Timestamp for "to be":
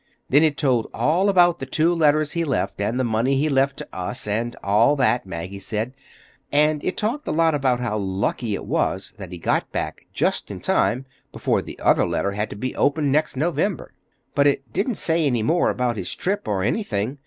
12.49-12.75